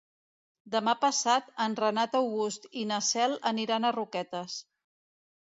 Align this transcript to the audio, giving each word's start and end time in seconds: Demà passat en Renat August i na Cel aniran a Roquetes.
Demà 0.75 0.95
passat 1.03 1.51
en 1.65 1.75
Renat 1.81 2.17
August 2.21 2.67
i 2.85 2.87
na 2.93 2.99
Cel 3.09 3.37
aniran 3.53 3.87
a 3.87 3.95
Roquetes. 3.99 4.59